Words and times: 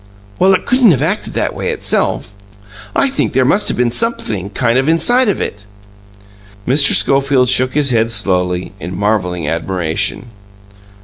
Well, 0.39 0.55
it 0.55 0.65
couldn't 0.65 0.89
have 0.89 1.03
acted 1.03 1.33
that 1.35 1.53
way 1.53 1.69
itself. 1.69 2.31
I 2.95 3.07
think 3.07 3.33
there 3.33 3.45
must 3.45 3.67
have 3.67 3.77
been 3.77 3.91
sumpthing 3.91 4.55
kind 4.55 4.79
of 4.79 4.89
inside 4.89 5.29
of 5.29 5.39
it!" 5.39 5.67
Mr. 6.67 6.93
Schofield 6.95 7.49
shook 7.49 7.73
his 7.73 7.91
head 7.91 8.09
slowly, 8.09 8.73
in 8.79 8.97
marvelling 8.97 9.47
admiration. 9.47 10.29